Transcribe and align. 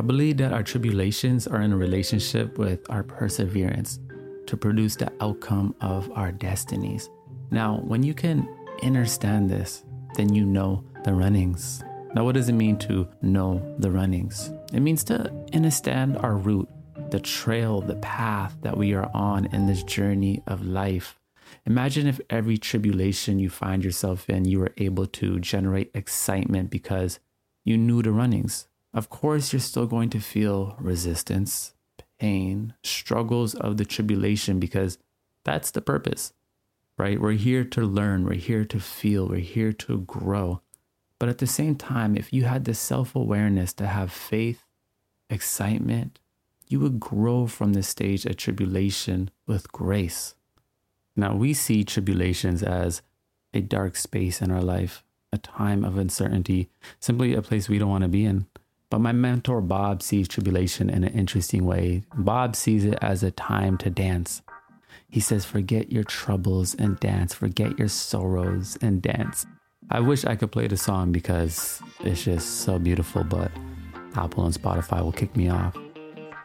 I 0.00 0.02
believe 0.02 0.38
that 0.38 0.54
our 0.54 0.62
tribulations 0.62 1.46
are 1.46 1.60
in 1.60 1.74
a 1.74 1.76
relationship 1.76 2.56
with 2.56 2.88
our 2.88 3.02
perseverance 3.02 3.98
to 4.46 4.56
produce 4.56 4.96
the 4.96 5.12
outcome 5.20 5.74
of 5.82 6.10
our 6.12 6.32
destinies. 6.32 7.10
Now, 7.50 7.82
when 7.84 8.02
you 8.02 8.14
can 8.14 8.48
understand 8.82 9.50
this, 9.50 9.84
then 10.14 10.32
you 10.32 10.46
know 10.46 10.82
the 11.04 11.12
runnings. 11.12 11.84
Now, 12.14 12.24
what 12.24 12.34
does 12.34 12.48
it 12.48 12.54
mean 12.54 12.78
to 12.78 13.10
know 13.20 13.76
the 13.78 13.90
runnings? 13.90 14.50
It 14.72 14.80
means 14.80 15.04
to 15.04 15.30
understand 15.52 16.16
our 16.16 16.36
route, 16.36 16.70
the 17.10 17.20
trail, 17.20 17.82
the 17.82 17.96
path 17.96 18.56
that 18.62 18.78
we 18.78 18.94
are 18.94 19.10
on 19.12 19.52
in 19.52 19.66
this 19.66 19.82
journey 19.82 20.42
of 20.46 20.64
life. 20.64 21.20
Imagine 21.66 22.06
if 22.06 22.22
every 22.30 22.56
tribulation 22.56 23.38
you 23.38 23.50
find 23.50 23.84
yourself 23.84 24.30
in, 24.30 24.46
you 24.46 24.60
were 24.60 24.72
able 24.78 25.06
to 25.08 25.38
generate 25.40 25.90
excitement 25.92 26.70
because 26.70 27.20
you 27.66 27.76
knew 27.76 28.00
the 28.00 28.12
runnings. 28.12 28.66
Of 28.92 29.08
course, 29.08 29.52
you're 29.52 29.60
still 29.60 29.86
going 29.86 30.10
to 30.10 30.20
feel 30.20 30.76
resistance, 30.78 31.74
pain, 32.18 32.74
struggles 32.82 33.54
of 33.54 33.76
the 33.76 33.84
tribulation 33.84 34.58
because 34.58 34.98
that's 35.44 35.70
the 35.70 35.80
purpose, 35.80 36.32
right? 36.98 37.20
We're 37.20 37.32
here 37.32 37.64
to 37.64 37.82
learn, 37.82 38.24
we're 38.24 38.34
here 38.34 38.64
to 38.64 38.80
feel, 38.80 39.28
we're 39.28 39.38
here 39.38 39.72
to 39.72 40.00
grow. 40.00 40.60
But 41.18 41.28
at 41.28 41.38
the 41.38 41.46
same 41.46 41.76
time, 41.76 42.16
if 42.16 42.32
you 42.32 42.44
had 42.44 42.64
the 42.64 42.74
self 42.74 43.14
awareness 43.14 43.72
to 43.74 43.86
have 43.86 44.10
faith, 44.10 44.64
excitement, 45.28 46.18
you 46.66 46.80
would 46.80 46.98
grow 46.98 47.46
from 47.46 47.72
this 47.72 47.88
stage 47.88 48.26
of 48.26 48.36
tribulation 48.36 49.30
with 49.46 49.70
grace. 49.70 50.34
Now, 51.14 51.34
we 51.34 51.52
see 51.54 51.84
tribulations 51.84 52.62
as 52.62 53.02
a 53.52 53.60
dark 53.60 53.96
space 53.96 54.40
in 54.40 54.50
our 54.50 54.62
life, 54.62 55.04
a 55.32 55.38
time 55.38 55.84
of 55.84 55.98
uncertainty, 55.98 56.70
simply 56.98 57.34
a 57.34 57.42
place 57.42 57.68
we 57.68 57.78
don't 57.78 57.90
want 57.90 58.02
to 58.02 58.08
be 58.08 58.24
in. 58.24 58.46
But 58.90 59.00
my 59.00 59.12
mentor, 59.12 59.60
Bob, 59.60 60.02
sees 60.02 60.26
tribulation 60.26 60.90
in 60.90 61.04
an 61.04 61.14
interesting 61.14 61.64
way. 61.64 62.02
Bob 62.16 62.56
sees 62.56 62.84
it 62.84 62.98
as 63.00 63.22
a 63.22 63.30
time 63.30 63.78
to 63.78 63.90
dance. 63.90 64.42
He 65.08 65.20
says, 65.20 65.44
Forget 65.44 65.92
your 65.92 66.04
troubles 66.04 66.74
and 66.74 66.98
dance, 66.98 67.32
forget 67.32 67.78
your 67.78 67.88
sorrows 67.88 68.76
and 68.82 69.00
dance. 69.00 69.46
I 69.90 70.00
wish 70.00 70.24
I 70.24 70.36
could 70.36 70.52
play 70.52 70.66
the 70.66 70.76
song 70.76 71.12
because 71.12 71.80
it's 72.00 72.24
just 72.24 72.60
so 72.60 72.78
beautiful, 72.78 73.24
but 73.24 73.50
Apple 74.14 74.44
and 74.44 74.54
Spotify 74.54 75.02
will 75.02 75.12
kick 75.12 75.36
me 75.36 75.48
off. 75.48 75.76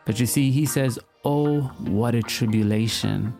But 0.05 0.20
you 0.20 0.27
see, 0.27 0.52
he 0.52 0.66
says, 0.67 1.00
Oh, 1.23 1.61
what 1.80 2.14
a 2.14 2.22
tribulation. 2.22 3.33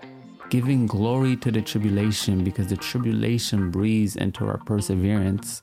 Giving 0.50 0.88
glory 0.88 1.36
to 1.38 1.52
the 1.52 1.62
tribulation 1.62 2.44
because 2.44 2.68
the 2.68 2.78
tribulation 2.78 3.70
breathes 3.70 4.16
into 4.16 4.46
our 4.46 4.58
perseverance. 4.58 5.62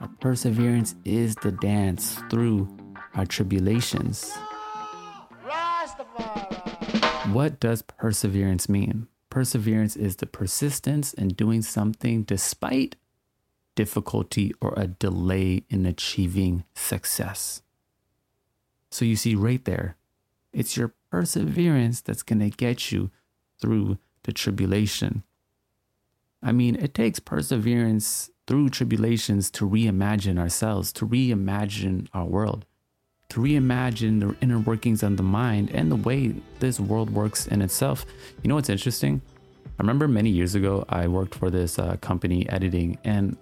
Our 0.00 0.08
perseverance 0.20 0.94
is 1.04 1.34
the 1.36 1.52
dance 1.52 2.20
through 2.30 2.68
our 3.14 3.26
tribulations. 3.26 4.32
What 7.32 7.60
does 7.60 7.82
perseverance 7.82 8.68
mean? 8.68 9.08
Perseverance 9.28 9.96
is 9.96 10.16
the 10.16 10.26
persistence 10.26 11.12
in 11.12 11.28
doing 11.28 11.62
something 11.62 12.24
despite 12.24 12.96
difficulty 13.76 14.52
or 14.60 14.74
a 14.76 14.86
delay 14.86 15.64
in 15.68 15.86
achieving 15.86 16.64
success. 16.74 17.62
So 18.90 19.04
you 19.04 19.16
see, 19.16 19.34
right 19.34 19.64
there, 19.64 19.96
it's 20.52 20.76
your 20.76 20.94
perseverance 21.10 22.00
that's 22.00 22.22
going 22.22 22.40
to 22.40 22.50
get 22.50 22.90
you 22.90 23.10
through 23.60 23.98
the 24.24 24.32
tribulation. 24.32 25.22
I 26.42 26.52
mean, 26.52 26.74
it 26.74 26.94
takes 26.94 27.20
perseverance 27.20 28.30
through 28.46 28.70
tribulations 28.70 29.50
to 29.52 29.68
reimagine 29.68 30.38
ourselves, 30.38 30.92
to 30.94 31.06
reimagine 31.06 32.08
our 32.12 32.24
world, 32.24 32.66
to 33.30 33.40
reimagine 33.40 34.20
the 34.20 34.36
inner 34.42 34.58
workings 34.58 35.02
of 35.02 35.16
the 35.16 35.22
mind 35.22 35.70
and 35.70 35.90
the 35.90 35.96
way 35.96 36.34
this 36.58 36.78
world 36.78 37.10
works 37.10 37.46
in 37.46 37.62
itself. 37.62 38.04
You 38.42 38.48
know 38.48 38.56
what's 38.56 38.68
interesting? 38.68 39.22
I 39.64 39.82
remember 39.82 40.08
many 40.08 40.30
years 40.30 40.54
ago, 40.54 40.84
I 40.88 41.08
worked 41.08 41.34
for 41.34 41.48
this 41.48 41.78
uh, 41.78 41.96
company 42.00 42.48
editing, 42.50 42.98
and 43.04 43.36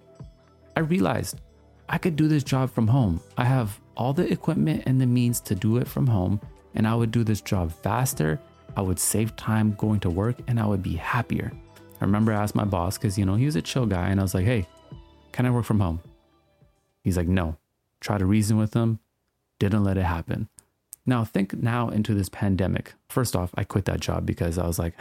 I 0.76 0.80
realized 0.80 1.40
I 1.88 1.98
could 1.98 2.16
do 2.16 2.28
this 2.28 2.44
job 2.44 2.70
from 2.70 2.86
home. 2.86 3.20
I 3.36 3.44
have 3.44 3.80
all 3.96 4.12
the 4.12 4.30
equipment 4.30 4.84
and 4.86 5.00
the 5.00 5.06
means 5.06 5.40
to 5.40 5.54
do 5.54 5.78
it 5.78 5.88
from 5.88 6.06
home, 6.06 6.40
and 6.74 6.86
I 6.86 6.94
would 6.94 7.10
do 7.10 7.24
this 7.24 7.40
job 7.40 7.72
faster. 7.72 8.38
I 8.76 8.82
would 8.82 9.00
save 9.00 9.34
time 9.36 9.74
going 9.78 10.00
to 10.00 10.10
work, 10.10 10.36
and 10.46 10.60
I 10.60 10.66
would 10.66 10.82
be 10.82 10.94
happier. 10.94 11.50
I 12.00 12.04
remember 12.04 12.32
I 12.32 12.42
asked 12.42 12.54
my 12.54 12.64
boss 12.64 12.96
because, 12.96 13.18
you 13.18 13.24
know, 13.24 13.34
he 13.34 13.46
was 13.46 13.56
a 13.56 13.62
chill 13.62 13.86
guy, 13.86 14.08
and 14.08 14.20
I 14.20 14.22
was 14.22 14.34
like, 14.34 14.44
hey, 14.44 14.66
can 15.32 15.46
I 15.46 15.50
work 15.50 15.64
from 15.64 15.80
home? 15.80 16.00
He's 17.02 17.16
like, 17.16 17.26
no. 17.26 17.56
Try 18.00 18.18
to 18.18 18.26
reason 18.26 18.58
with 18.58 18.74
him, 18.74 19.00
didn't 19.58 19.84
let 19.84 19.96
it 19.96 20.04
happen. 20.04 20.48
Now, 21.06 21.24
think 21.24 21.54
now 21.54 21.88
into 21.88 22.14
this 22.14 22.28
pandemic. 22.28 22.94
First 23.08 23.34
off, 23.34 23.50
I 23.54 23.64
quit 23.64 23.86
that 23.86 24.00
job 24.00 24.26
because 24.26 24.58
I 24.58 24.66
was 24.66 24.78
like, 24.78 24.94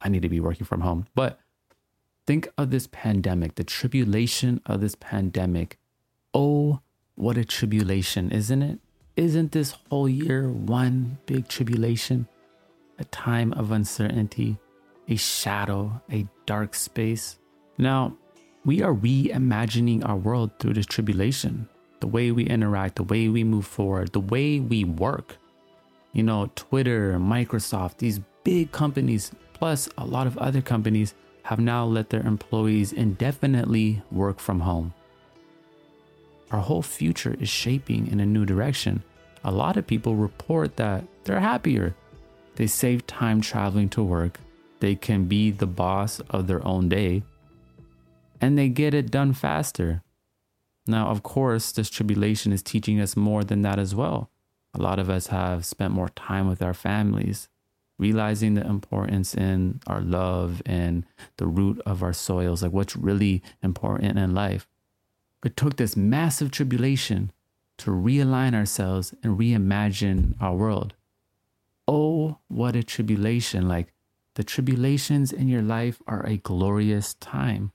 I 0.00 0.08
need 0.08 0.22
to 0.22 0.28
be 0.28 0.40
working 0.40 0.66
from 0.66 0.80
home. 0.80 1.06
But 1.14 1.38
Think 2.28 2.46
of 2.58 2.70
this 2.70 2.86
pandemic, 2.92 3.54
the 3.54 3.64
tribulation 3.64 4.60
of 4.66 4.82
this 4.82 4.94
pandemic. 4.94 5.78
Oh, 6.34 6.80
what 7.14 7.38
a 7.38 7.44
tribulation, 7.46 8.30
isn't 8.30 8.60
it? 8.60 8.80
Isn't 9.16 9.52
this 9.52 9.76
whole 9.88 10.10
year 10.10 10.50
one 10.50 11.16
big 11.24 11.48
tribulation? 11.48 12.28
A 12.98 13.04
time 13.06 13.54
of 13.54 13.72
uncertainty, 13.72 14.58
a 15.08 15.16
shadow, 15.16 16.02
a 16.12 16.26
dark 16.44 16.74
space. 16.74 17.38
Now, 17.78 18.14
we 18.62 18.82
are 18.82 18.92
reimagining 18.92 20.06
our 20.06 20.16
world 20.18 20.50
through 20.58 20.74
this 20.74 20.84
tribulation. 20.84 21.66
The 22.00 22.06
way 22.06 22.30
we 22.30 22.44
interact, 22.44 22.96
the 22.96 23.02
way 23.02 23.28
we 23.28 23.44
move 23.44 23.66
forward, 23.66 24.12
the 24.12 24.20
way 24.20 24.60
we 24.60 24.84
work. 24.84 25.36
You 26.12 26.22
know, 26.22 26.50
Twitter, 26.54 27.18
Microsoft, 27.18 27.98
these 27.98 28.20
big 28.44 28.72
companies, 28.72 29.32
plus 29.52 29.88
a 29.98 30.04
lot 30.04 30.26
of 30.26 30.38
other 30.38 30.62
companies 30.62 31.14
have 31.42 31.58
now 31.58 31.84
let 31.84 32.10
their 32.10 32.26
employees 32.26 32.92
indefinitely 32.92 34.02
work 34.10 34.38
from 34.38 34.60
home. 34.60 34.94
Our 36.50 36.60
whole 36.60 36.82
future 36.82 37.36
is 37.40 37.48
shaping 37.48 38.06
in 38.08 38.20
a 38.20 38.26
new 38.26 38.46
direction. 38.46 39.02
A 39.44 39.50
lot 39.50 39.76
of 39.76 39.86
people 39.86 40.14
report 40.14 40.76
that 40.76 41.04
they're 41.24 41.40
happier. 41.40 41.94
They 42.56 42.66
save 42.66 43.06
time 43.06 43.40
traveling 43.40 43.88
to 43.90 44.02
work, 44.02 44.40
they 44.80 44.94
can 44.94 45.24
be 45.24 45.50
the 45.50 45.66
boss 45.66 46.20
of 46.30 46.46
their 46.46 46.64
own 46.66 46.88
day, 46.88 47.22
and 48.40 48.58
they 48.58 48.68
get 48.68 48.94
it 48.94 49.10
done 49.10 49.32
faster. 49.32 50.02
Now, 50.88 51.08
of 51.08 51.22
course, 51.22 51.70
this 51.70 51.90
tribulation 51.90 52.50
is 52.50 52.62
teaching 52.62 52.98
us 52.98 53.14
more 53.14 53.44
than 53.44 53.60
that 53.60 53.78
as 53.78 53.94
well. 53.94 54.30
A 54.72 54.80
lot 54.80 54.98
of 54.98 55.10
us 55.10 55.26
have 55.26 55.66
spent 55.66 55.92
more 55.92 56.08
time 56.08 56.48
with 56.48 56.62
our 56.62 56.72
families, 56.72 57.48
realizing 57.98 58.54
the 58.54 58.66
importance 58.66 59.34
in 59.34 59.80
our 59.86 60.00
love 60.00 60.62
and 60.64 61.04
the 61.36 61.46
root 61.46 61.78
of 61.84 62.02
our 62.02 62.14
soils, 62.14 62.62
like 62.62 62.72
what's 62.72 62.96
really 62.96 63.42
important 63.62 64.18
in 64.18 64.34
life. 64.34 64.66
It 65.44 65.58
took 65.58 65.76
this 65.76 65.94
massive 65.94 66.50
tribulation 66.50 67.32
to 67.78 67.90
realign 67.90 68.54
ourselves 68.54 69.14
and 69.22 69.38
reimagine 69.38 70.34
our 70.40 70.54
world. 70.54 70.94
Oh, 71.86 72.38
what 72.48 72.76
a 72.76 72.82
tribulation! 72.82 73.68
Like 73.68 73.92
the 74.34 74.44
tribulations 74.44 75.32
in 75.32 75.48
your 75.48 75.62
life 75.62 76.00
are 76.06 76.24
a 76.24 76.38
glorious 76.38 77.12
time. 77.14 77.72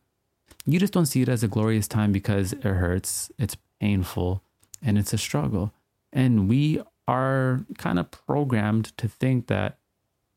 You 0.66 0.80
just 0.80 0.94
don't 0.94 1.06
see 1.06 1.22
it 1.22 1.30
as 1.30 1.44
a 1.44 1.48
glorious 1.48 1.88
time 1.88 2.12
because 2.12 2.54
it 2.54 2.64
hurts, 2.64 3.32
it's 3.38 3.58
painful, 3.82 4.42
and 4.82 4.98
it's 4.98 5.14
a 5.14 5.18
struggle. 5.18 5.74
And 6.12 6.48
we 6.48 6.82
are 7.08 7.66
kind 7.78 8.00
of 8.00 8.12
programmed 8.12 8.98
to 8.98 9.08
think 9.08 9.48
that 9.48 9.78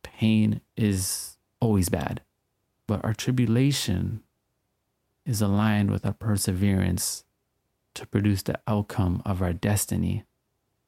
pain 0.02 0.60
is 0.76 1.36
always 1.60 1.88
bad, 1.88 2.22
but 2.86 3.04
our 3.04 3.14
tribulation 3.14 4.22
is 5.24 5.40
aligned 5.40 5.90
with 5.90 6.04
our 6.04 6.12
perseverance 6.12 7.24
to 7.94 8.06
produce 8.06 8.42
the 8.42 8.58
outcome 8.66 9.22
of 9.24 9.42
our 9.42 9.52
destiny. 9.52 10.24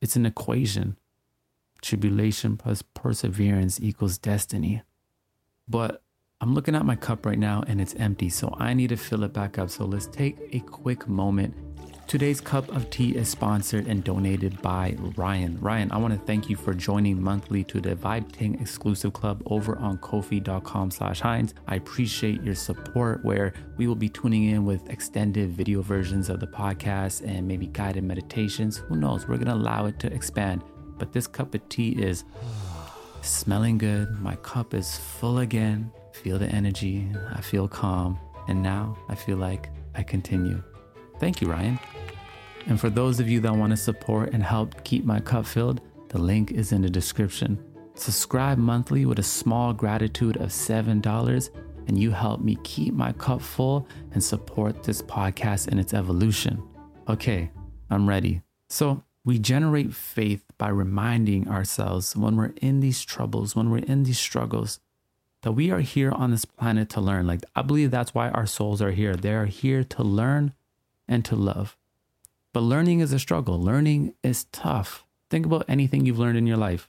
It's 0.00 0.16
an 0.16 0.26
equation. 0.26 0.96
Tribulation 1.80 2.56
plus 2.56 2.82
perseverance 2.82 3.80
equals 3.80 4.18
destiny. 4.18 4.82
But 5.68 6.02
I'm 6.40 6.54
looking 6.54 6.76
at 6.76 6.84
my 6.84 6.96
cup 6.96 7.26
right 7.26 7.38
now 7.38 7.64
and 7.66 7.80
it's 7.80 7.94
empty, 7.94 8.28
so 8.28 8.54
I 8.58 8.72
need 8.74 8.88
to 8.88 8.96
fill 8.96 9.24
it 9.24 9.32
back 9.32 9.58
up. 9.58 9.70
So 9.70 9.84
let's 9.84 10.06
take 10.06 10.36
a 10.52 10.60
quick 10.60 11.08
moment 11.08 11.54
Today's 12.08 12.40
cup 12.40 12.74
of 12.74 12.88
tea 12.88 13.14
is 13.14 13.28
sponsored 13.28 13.86
and 13.86 14.02
donated 14.02 14.62
by 14.62 14.96
Ryan. 15.18 15.58
Ryan, 15.60 15.92
I 15.92 15.98
want 15.98 16.14
to 16.14 16.20
thank 16.20 16.48
you 16.48 16.56
for 16.56 16.72
joining 16.72 17.22
monthly 17.22 17.62
to 17.64 17.82
the 17.82 17.94
Vibe 17.94 18.32
Ting 18.32 18.58
exclusive 18.62 19.12
club 19.12 19.42
over 19.44 19.76
on 19.76 19.98
ko-fi.com 19.98 20.90
slash 20.90 21.20
Hines. 21.20 21.52
I 21.66 21.76
appreciate 21.76 22.42
your 22.42 22.54
support 22.54 23.22
where 23.26 23.52
we 23.76 23.86
will 23.86 23.94
be 23.94 24.08
tuning 24.08 24.44
in 24.44 24.64
with 24.64 24.88
extended 24.88 25.50
video 25.50 25.82
versions 25.82 26.30
of 26.30 26.40
the 26.40 26.46
podcast 26.46 27.28
and 27.28 27.46
maybe 27.46 27.66
guided 27.66 28.04
meditations. 28.04 28.78
Who 28.78 28.96
knows? 28.96 29.28
We're 29.28 29.36
to 29.36 29.52
allow 29.52 29.84
it 29.84 29.98
to 29.98 30.10
expand. 30.10 30.64
But 30.96 31.12
this 31.12 31.26
cup 31.26 31.54
of 31.54 31.68
tea 31.68 31.90
is 31.90 32.24
smelling 33.20 33.76
good. 33.76 34.18
My 34.18 34.36
cup 34.36 34.72
is 34.72 34.96
full 34.96 35.40
again. 35.40 35.92
Feel 36.22 36.38
the 36.38 36.48
energy. 36.48 37.06
I 37.32 37.40
feel 37.40 37.68
calm. 37.68 38.18
And 38.48 38.62
now 38.62 38.98
I 39.08 39.14
feel 39.14 39.36
like 39.36 39.70
I 39.94 40.02
continue. 40.02 40.62
Thank 41.20 41.40
you, 41.40 41.48
Ryan. 41.48 41.78
And 42.66 42.80
for 42.80 42.90
those 42.90 43.20
of 43.20 43.28
you 43.28 43.40
that 43.40 43.54
want 43.54 43.70
to 43.70 43.76
support 43.76 44.32
and 44.32 44.42
help 44.42 44.82
keep 44.84 45.04
my 45.04 45.20
cup 45.20 45.46
filled, 45.46 45.80
the 46.08 46.18
link 46.18 46.50
is 46.50 46.72
in 46.72 46.82
the 46.82 46.90
description. 46.90 47.62
Subscribe 47.94 48.58
monthly 48.58 49.06
with 49.06 49.20
a 49.20 49.22
small 49.22 49.72
gratitude 49.72 50.36
of 50.38 50.48
$7, 50.48 51.50
and 51.86 51.98
you 51.98 52.10
help 52.10 52.40
me 52.40 52.58
keep 52.64 52.94
my 52.94 53.12
cup 53.12 53.40
full 53.40 53.86
and 54.12 54.22
support 54.22 54.82
this 54.82 55.02
podcast 55.02 55.68
in 55.68 55.78
its 55.78 55.94
evolution. 55.94 56.62
Okay, 57.08 57.50
I'm 57.90 58.08
ready. 58.08 58.42
So, 58.68 59.04
we 59.24 59.38
generate 59.38 59.94
faith 59.94 60.44
by 60.58 60.68
reminding 60.68 61.48
ourselves 61.48 62.16
when 62.16 62.36
we're 62.36 62.54
in 62.62 62.80
these 62.80 63.04
troubles, 63.04 63.54
when 63.54 63.70
we're 63.70 63.78
in 63.78 64.04
these 64.04 64.18
struggles, 64.18 64.80
that 65.42 65.52
we 65.52 65.70
are 65.70 65.80
here 65.80 66.10
on 66.10 66.30
this 66.30 66.44
planet 66.44 66.88
to 66.90 67.00
learn. 67.00 67.26
Like, 67.26 67.40
I 67.54 67.62
believe 67.62 67.90
that's 67.90 68.14
why 68.14 68.28
our 68.30 68.46
souls 68.46 68.82
are 68.82 68.90
here. 68.90 69.14
They 69.14 69.34
are 69.34 69.46
here 69.46 69.84
to 69.84 70.02
learn 70.02 70.52
and 71.06 71.24
to 71.24 71.36
love. 71.36 71.76
But 72.52 72.60
learning 72.60 73.00
is 73.00 73.12
a 73.12 73.18
struggle, 73.18 73.60
learning 73.60 74.14
is 74.22 74.44
tough. 74.44 75.04
Think 75.30 75.46
about 75.46 75.64
anything 75.68 76.06
you've 76.06 76.18
learned 76.18 76.38
in 76.38 76.46
your 76.46 76.56
life. 76.56 76.88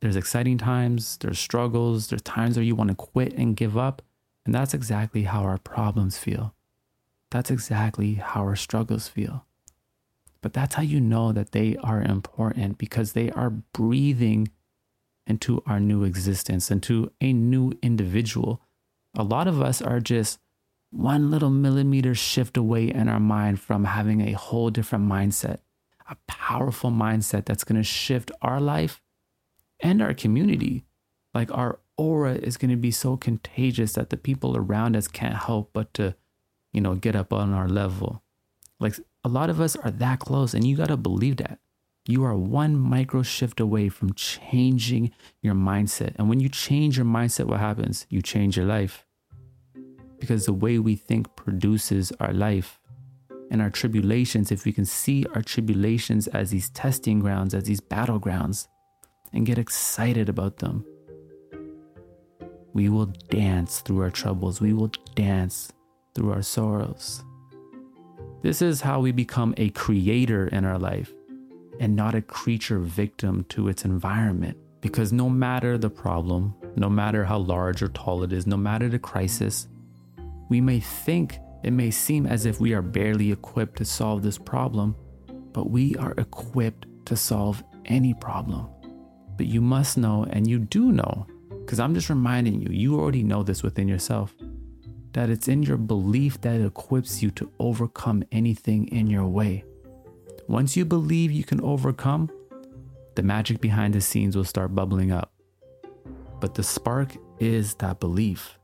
There's 0.00 0.16
exciting 0.16 0.58
times, 0.58 1.16
there's 1.18 1.38
struggles, 1.38 2.08
there's 2.08 2.22
times 2.22 2.56
where 2.56 2.64
you 2.64 2.74
want 2.74 2.90
to 2.90 2.96
quit 2.96 3.32
and 3.34 3.56
give 3.56 3.76
up. 3.76 4.02
And 4.44 4.54
that's 4.54 4.74
exactly 4.74 5.24
how 5.24 5.42
our 5.42 5.58
problems 5.58 6.18
feel. 6.18 6.54
That's 7.30 7.50
exactly 7.50 8.14
how 8.14 8.40
our 8.42 8.56
struggles 8.56 9.08
feel. 9.08 9.44
But 10.40 10.52
that's 10.52 10.76
how 10.76 10.82
you 10.82 11.00
know 11.00 11.32
that 11.32 11.52
they 11.52 11.76
are 11.82 12.00
important 12.00 12.78
because 12.78 13.12
they 13.12 13.30
are 13.30 13.50
breathing 13.50 14.48
into 15.28 15.62
our 15.66 15.78
new 15.78 16.02
existence, 16.04 16.70
into 16.70 17.12
a 17.20 17.32
new 17.32 17.72
individual. 17.82 18.60
A 19.16 19.22
lot 19.22 19.46
of 19.46 19.62
us 19.62 19.80
are 19.80 20.00
just 20.00 20.40
one 20.90 21.30
little 21.30 21.50
millimeter 21.50 22.14
shift 22.14 22.56
away 22.56 22.88
in 22.90 23.08
our 23.08 23.20
mind 23.20 23.60
from 23.60 23.84
having 23.84 24.22
a 24.22 24.32
whole 24.32 24.70
different 24.70 25.06
mindset, 25.06 25.58
a 26.08 26.16
powerful 26.26 26.90
mindset 26.90 27.44
that's 27.44 27.64
going 27.64 27.76
to 27.76 27.84
shift 27.84 28.30
our 28.40 28.60
life 28.60 29.02
and 29.80 30.00
our 30.00 30.14
community. 30.14 30.84
Like 31.34 31.52
our 31.52 31.78
aura 31.96 32.34
is 32.34 32.56
going 32.56 32.70
to 32.70 32.76
be 32.76 32.90
so 32.90 33.16
contagious 33.16 33.92
that 33.92 34.10
the 34.10 34.16
people 34.16 34.56
around 34.56 34.96
us 34.96 35.08
can't 35.08 35.34
help 35.34 35.70
but 35.72 35.92
to, 35.94 36.14
you 36.72 36.80
know, 36.80 36.94
get 36.94 37.14
up 37.14 37.32
on 37.32 37.52
our 37.52 37.68
level. 37.68 38.22
Like 38.80 38.94
a 39.24 39.28
lot 39.28 39.50
of 39.50 39.60
us 39.60 39.76
are 39.76 39.90
that 39.90 40.20
close, 40.20 40.54
and 40.54 40.66
you 40.66 40.76
got 40.76 40.88
to 40.88 40.96
believe 40.96 41.36
that. 41.36 41.58
You 42.08 42.24
are 42.24 42.34
one 42.34 42.74
micro 42.74 43.22
shift 43.22 43.60
away 43.60 43.90
from 43.90 44.14
changing 44.14 45.12
your 45.42 45.52
mindset. 45.52 46.14
And 46.16 46.26
when 46.26 46.40
you 46.40 46.48
change 46.48 46.96
your 46.96 47.04
mindset, 47.04 47.44
what 47.44 47.60
happens? 47.60 48.06
You 48.08 48.22
change 48.22 48.56
your 48.56 48.64
life. 48.64 49.04
Because 50.18 50.46
the 50.46 50.54
way 50.54 50.78
we 50.78 50.96
think 50.96 51.36
produces 51.36 52.10
our 52.18 52.32
life. 52.32 52.80
And 53.50 53.60
our 53.60 53.68
tribulations, 53.68 54.50
if 54.50 54.64
we 54.64 54.72
can 54.72 54.86
see 54.86 55.26
our 55.34 55.42
tribulations 55.42 56.28
as 56.28 56.50
these 56.50 56.70
testing 56.70 57.20
grounds, 57.20 57.52
as 57.52 57.64
these 57.64 57.82
battlegrounds, 57.82 58.68
and 59.34 59.44
get 59.44 59.58
excited 59.58 60.30
about 60.30 60.60
them, 60.60 60.86
we 62.72 62.88
will 62.88 63.12
dance 63.28 63.80
through 63.80 64.00
our 64.00 64.10
troubles. 64.10 64.62
We 64.62 64.72
will 64.72 64.92
dance 65.14 65.70
through 66.14 66.32
our 66.32 66.40
sorrows. 66.40 67.22
This 68.40 68.62
is 68.62 68.80
how 68.80 69.00
we 69.00 69.12
become 69.12 69.52
a 69.58 69.68
creator 69.70 70.48
in 70.48 70.64
our 70.64 70.78
life 70.78 71.12
and 71.80 71.94
not 71.94 72.14
a 72.14 72.22
creature 72.22 72.78
victim 72.78 73.44
to 73.50 73.68
its 73.68 73.84
environment. 73.84 74.56
Because 74.80 75.12
no 75.12 75.28
matter 75.28 75.76
the 75.76 75.90
problem, 75.90 76.54
no 76.76 76.88
matter 76.88 77.24
how 77.24 77.38
large 77.38 77.82
or 77.82 77.88
tall 77.88 78.22
it 78.22 78.32
is, 78.32 78.46
no 78.46 78.56
matter 78.56 78.88
the 78.88 78.98
crisis, 78.98 79.68
we 80.48 80.60
may 80.60 80.80
think 80.80 81.38
it 81.64 81.72
may 81.72 81.90
seem 81.90 82.26
as 82.26 82.46
if 82.46 82.60
we 82.60 82.72
are 82.72 82.82
barely 82.82 83.32
equipped 83.32 83.78
to 83.78 83.84
solve 83.84 84.22
this 84.22 84.38
problem, 84.38 84.94
but 85.52 85.70
we 85.70 85.96
are 85.96 86.14
equipped 86.18 86.86
to 87.06 87.16
solve 87.16 87.62
any 87.86 88.14
problem. 88.14 88.68
But 89.36 89.46
you 89.46 89.60
must 89.60 89.98
know, 89.98 90.26
and 90.30 90.46
you 90.48 90.58
do 90.58 90.92
know, 90.92 91.26
because 91.50 91.80
I'm 91.80 91.94
just 91.94 92.08
reminding 92.08 92.60
you, 92.60 92.68
you 92.70 92.98
already 92.98 93.22
know 93.22 93.42
this 93.42 93.62
within 93.62 93.88
yourself 93.88 94.34
that 95.12 95.30
it's 95.30 95.48
in 95.48 95.62
your 95.62 95.76
belief 95.76 96.40
that 96.42 96.60
equips 96.60 97.22
you 97.22 97.30
to 97.32 97.50
overcome 97.58 98.22
anything 98.30 98.86
in 98.88 99.08
your 99.08 99.26
way. 99.26 99.64
Once 100.48 100.76
you 100.76 100.84
believe 100.84 101.30
you 101.30 101.44
can 101.44 101.60
overcome, 101.60 102.30
the 103.14 103.22
magic 103.22 103.60
behind 103.60 103.94
the 103.94 104.00
scenes 104.00 104.36
will 104.36 104.44
start 104.44 104.74
bubbling 104.74 105.12
up. 105.12 105.30
But 106.40 106.54
the 106.54 106.62
spark 106.62 107.16
is 107.38 107.74
that 107.74 108.00
belief. 108.00 108.58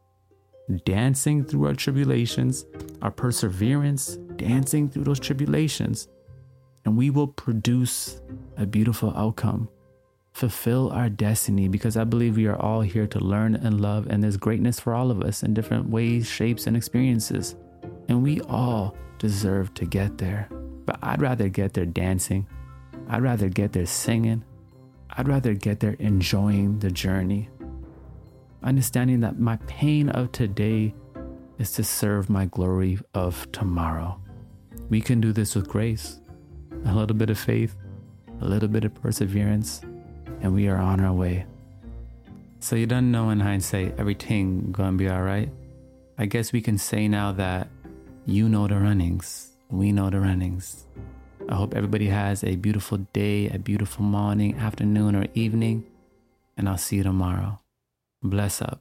Dancing 0.85 1.45
through 1.45 1.67
our 1.67 1.75
tribulations, 1.75 2.65
our 3.03 3.11
perseverance, 3.11 4.17
dancing 4.37 4.89
through 4.89 5.05
those 5.05 5.21
tribulations, 5.21 6.09
and 6.85 6.97
we 6.97 7.11
will 7.11 7.29
produce 7.29 8.21
a 8.57 8.67
beautiful 8.67 9.13
outcome 9.17 9.69
fulfill 10.35 10.91
our 10.91 11.09
destiny 11.09 11.69
because 11.69 11.97
I 11.97 12.03
believe 12.03 12.37
we 12.37 12.47
are 12.47 12.61
all 12.61 12.81
here 12.81 13.07
to 13.07 13.21
learn 13.21 13.55
and 13.55 13.81
love, 13.81 14.09
and 14.09 14.23
there's 14.23 14.37
greatness 14.37 14.81
for 14.81 14.93
all 14.93 15.11
of 15.11 15.23
us 15.23 15.43
in 15.43 15.55
different 15.55 15.89
ways, 15.89 16.29
shapes, 16.29 16.67
and 16.67 16.77
experiences. 16.77 17.55
And 18.09 18.23
we 18.23 18.41
all 18.43 18.97
deserve 19.19 19.73
to 19.75 19.87
get 19.87 20.19
there. 20.19 20.49
But 20.85 20.99
I'd 21.03 21.23
rather 21.23 21.49
get 21.49 21.75
there 21.75 21.87
dancing, 21.87 22.47
I'd 23.09 23.23
rather 23.23 23.49
get 23.49 23.73
there 23.73 23.87
singing, 23.87 24.45
I'd 25.11 25.29
rather 25.29 25.55
get 25.55 25.81
there 25.81 25.97
enjoying 25.99 26.79
the 26.81 26.91
journey. 26.91 27.49
Understanding 28.63 29.21
that 29.21 29.39
my 29.39 29.57
pain 29.67 30.09
of 30.09 30.33
today 30.33 30.95
is 31.59 31.73
to 31.73 31.85
serve 31.85 32.29
my 32.29 32.47
glory 32.47 32.99
of 33.15 33.51
tomorrow. 33.53 34.21
We 34.91 35.01
can 35.01 35.21
do 35.21 35.33
this 35.33 35.55
with 35.55 35.69
grace, 35.69 36.21
a 36.85 36.95
little 36.95 37.17
bit 37.17 37.31
of 37.31 37.39
faith, 37.39 37.77
a 38.41 38.45
little 38.45 38.69
bit 38.69 38.85
of 38.85 38.95
perseverance, 38.95 39.83
and 40.41 40.53
we 40.53 40.69
are 40.69 40.79
on 40.79 41.01
our 41.01 41.13
way. 41.13 41.47
So 42.61 42.77
you 42.77 42.87
don't 42.87 43.11
know 43.11 43.31
in 43.31 43.41
hindsight 43.41 43.95
everything 43.99 44.73
gonna 44.73 44.97
be 44.97 45.09
alright. 45.09 45.51
I 46.19 46.27
guess 46.27 46.53
we 46.53 46.61
can 46.61 46.79
say 46.79 47.09
now 47.09 47.33
that 47.33 47.69
you 48.27 48.49
know 48.49 48.67
the 48.67 48.77
runnings, 48.77 49.54
we 49.75 49.93
know 49.93 50.09
the 50.11 50.21
runnings. 50.21 50.87
I 51.49 51.57
hope 51.57 51.75
everybody 51.75 52.07
has 52.07 52.43
a 52.45 52.57
beautiful 52.57 52.99
day, 53.13 53.49
a 53.49 53.59
beautiful 53.59 54.05
morning, 54.05 54.57
afternoon, 54.57 55.17
or 55.17 55.27
evening, 55.35 55.85
and 56.57 56.69
I'll 56.69 56.79
see 56.79 56.97
you 56.97 57.03
tomorrow. 57.03 57.61
Bless 58.23 58.63
up. 58.63 58.81